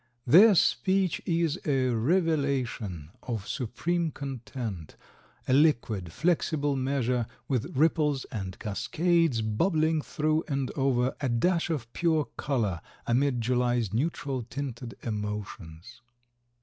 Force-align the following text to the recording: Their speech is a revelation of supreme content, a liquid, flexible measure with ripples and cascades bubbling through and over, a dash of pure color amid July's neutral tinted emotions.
Their 0.25 0.55
speech 0.55 1.21
is 1.27 1.59
a 1.63 1.89
revelation 1.89 3.11
of 3.21 3.47
supreme 3.47 4.09
content, 4.09 4.95
a 5.47 5.53
liquid, 5.53 6.11
flexible 6.11 6.75
measure 6.75 7.27
with 7.47 7.77
ripples 7.77 8.25
and 8.31 8.57
cascades 8.57 9.43
bubbling 9.43 10.01
through 10.01 10.43
and 10.47 10.71
over, 10.71 11.15
a 11.21 11.29
dash 11.29 11.69
of 11.69 11.93
pure 11.93 12.25
color 12.35 12.81
amid 13.05 13.41
July's 13.41 13.93
neutral 13.93 14.41
tinted 14.41 14.95
emotions. 15.03 16.01